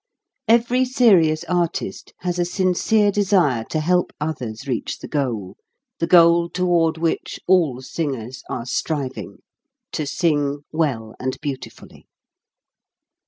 Every 0.47 0.83
serious 0.83 1.43
artist 1.43 2.11
has 2.21 2.39
a 2.39 2.43
sincere 2.45 3.11
desire 3.11 3.63
to 3.65 3.79
help 3.79 4.11
others 4.19 4.67
reach 4.67 4.97
the 4.97 5.07
goal 5.07 5.57
the 5.99 6.07
goal 6.07 6.49
toward 6.49 6.97
which 6.97 7.39
all 7.45 7.83
singers 7.83 8.41
are 8.49 8.65
striving: 8.65 9.43
to 9.91 10.07
sing 10.07 10.63
well 10.71 11.13
and 11.19 11.39
beauti 11.39 11.71
fully. 11.71 12.07